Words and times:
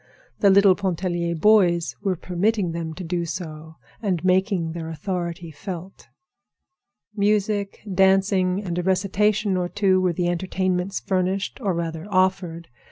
The 0.39 0.49
little 0.49 0.73
Pontellier 0.73 1.35
boys 1.35 1.95
were 2.01 2.15
permitting 2.15 2.71
them 2.71 2.95
to 2.95 3.03
do 3.03 3.23
so, 3.23 3.75
and 4.01 4.25
making 4.25 4.71
their 4.71 4.89
authority 4.89 5.51
felt. 5.51 6.07
Music, 7.15 7.81
dancing, 7.93 8.63
and 8.63 8.79
a 8.79 8.81
recitation 8.81 9.55
or 9.55 9.69
two 9.69 10.01
were 10.01 10.13
the 10.13 10.27
entertainments 10.27 10.99
furnished, 10.99 11.59
or 11.61 11.75
rather, 11.75 12.07
offered. 12.09 12.67